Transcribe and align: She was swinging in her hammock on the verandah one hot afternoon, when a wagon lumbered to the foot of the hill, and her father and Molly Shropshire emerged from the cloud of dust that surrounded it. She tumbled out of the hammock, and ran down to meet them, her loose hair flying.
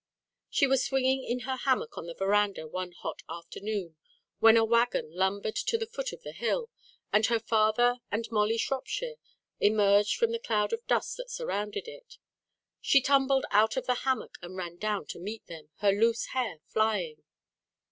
She 0.49 0.65
was 0.65 0.83
swinging 0.83 1.23
in 1.23 1.41
her 1.41 1.57
hammock 1.57 1.95
on 1.95 2.07
the 2.07 2.15
verandah 2.15 2.65
one 2.65 2.91
hot 2.91 3.21
afternoon, 3.29 3.97
when 4.39 4.57
a 4.57 4.65
wagon 4.65 5.13
lumbered 5.13 5.55
to 5.57 5.77
the 5.77 5.85
foot 5.85 6.11
of 6.11 6.23
the 6.23 6.31
hill, 6.31 6.71
and 7.13 7.27
her 7.27 7.39
father 7.39 7.97
and 8.11 8.25
Molly 8.31 8.57
Shropshire 8.57 9.17
emerged 9.59 10.15
from 10.15 10.31
the 10.31 10.39
cloud 10.39 10.73
of 10.73 10.87
dust 10.87 11.17
that 11.17 11.29
surrounded 11.29 11.87
it. 11.87 12.17
She 12.81 12.99
tumbled 12.99 13.45
out 13.51 13.77
of 13.77 13.85
the 13.85 13.93
hammock, 14.01 14.39
and 14.41 14.57
ran 14.57 14.77
down 14.77 15.05
to 15.05 15.19
meet 15.19 15.45
them, 15.45 15.69
her 15.81 15.91
loose 15.91 16.25
hair 16.33 16.61
flying. 16.65 17.21